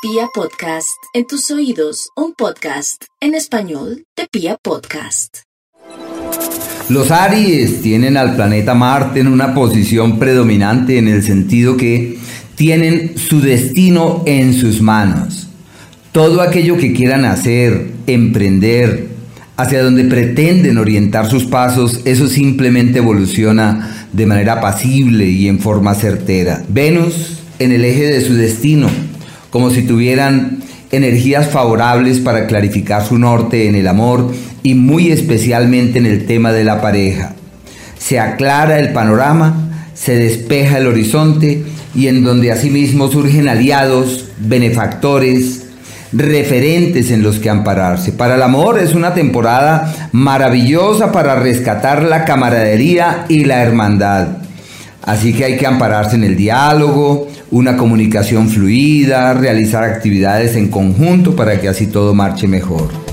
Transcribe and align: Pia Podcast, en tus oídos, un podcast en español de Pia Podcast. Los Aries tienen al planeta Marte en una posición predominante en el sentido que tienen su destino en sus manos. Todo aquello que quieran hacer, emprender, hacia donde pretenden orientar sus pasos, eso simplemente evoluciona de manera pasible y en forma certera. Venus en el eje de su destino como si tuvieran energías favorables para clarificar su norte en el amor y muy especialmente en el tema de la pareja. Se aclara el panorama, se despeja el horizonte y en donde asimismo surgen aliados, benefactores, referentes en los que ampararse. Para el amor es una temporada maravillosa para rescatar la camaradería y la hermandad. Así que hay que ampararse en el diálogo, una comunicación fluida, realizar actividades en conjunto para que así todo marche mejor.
Pia 0.00 0.28
Podcast, 0.32 0.96
en 1.12 1.26
tus 1.26 1.50
oídos, 1.50 2.10
un 2.14 2.32
podcast 2.32 3.02
en 3.20 3.34
español 3.34 4.04
de 4.16 4.28
Pia 4.30 4.56
Podcast. 4.62 5.38
Los 6.88 7.10
Aries 7.10 7.82
tienen 7.82 8.16
al 8.16 8.36
planeta 8.36 8.74
Marte 8.74 9.18
en 9.18 9.26
una 9.26 9.54
posición 9.54 10.20
predominante 10.20 10.98
en 10.98 11.08
el 11.08 11.24
sentido 11.24 11.76
que 11.76 12.16
tienen 12.54 13.18
su 13.18 13.40
destino 13.40 14.22
en 14.24 14.54
sus 14.54 14.80
manos. 14.80 15.48
Todo 16.12 16.42
aquello 16.42 16.76
que 16.76 16.92
quieran 16.92 17.24
hacer, 17.24 17.90
emprender, 18.06 19.08
hacia 19.56 19.82
donde 19.82 20.04
pretenden 20.04 20.78
orientar 20.78 21.28
sus 21.28 21.46
pasos, 21.46 22.02
eso 22.04 22.28
simplemente 22.28 22.98
evoluciona 22.98 24.06
de 24.12 24.26
manera 24.26 24.60
pasible 24.60 25.26
y 25.26 25.48
en 25.48 25.58
forma 25.58 25.96
certera. 25.96 26.62
Venus 26.68 27.40
en 27.58 27.72
el 27.72 27.84
eje 27.84 28.06
de 28.06 28.20
su 28.20 28.34
destino 28.34 28.88
como 29.50 29.70
si 29.70 29.82
tuvieran 29.82 30.58
energías 30.90 31.48
favorables 31.48 32.20
para 32.20 32.46
clarificar 32.46 33.04
su 33.04 33.18
norte 33.18 33.68
en 33.68 33.74
el 33.74 33.88
amor 33.88 34.32
y 34.62 34.74
muy 34.74 35.10
especialmente 35.10 35.98
en 35.98 36.06
el 36.06 36.26
tema 36.26 36.52
de 36.52 36.64
la 36.64 36.80
pareja. 36.80 37.34
Se 37.98 38.18
aclara 38.18 38.78
el 38.78 38.92
panorama, 38.92 39.90
se 39.94 40.14
despeja 40.16 40.78
el 40.78 40.86
horizonte 40.86 41.64
y 41.94 42.06
en 42.06 42.22
donde 42.24 42.52
asimismo 42.52 43.08
surgen 43.08 43.48
aliados, 43.48 44.26
benefactores, 44.38 45.66
referentes 46.12 47.10
en 47.10 47.22
los 47.22 47.38
que 47.38 47.50
ampararse. 47.50 48.12
Para 48.12 48.36
el 48.36 48.42
amor 48.42 48.78
es 48.78 48.94
una 48.94 49.14
temporada 49.14 50.10
maravillosa 50.12 51.12
para 51.12 51.36
rescatar 51.36 52.02
la 52.02 52.24
camaradería 52.24 53.26
y 53.28 53.44
la 53.44 53.62
hermandad. 53.62 54.47
Así 55.08 55.32
que 55.32 55.42
hay 55.42 55.56
que 55.56 55.66
ampararse 55.66 56.16
en 56.16 56.24
el 56.24 56.36
diálogo, 56.36 57.28
una 57.50 57.78
comunicación 57.78 58.50
fluida, 58.50 59.32
realizar 59.32 59.82
actividades 59.82 60.54
en 60.54 60.68
conjunto 60.68 61.34
para 61.34 61.58
que 61.58 61.66
así 61.66 61.86
todo 61.86 62.12
marche 62.12 62.46
mejor. 62.46 63.07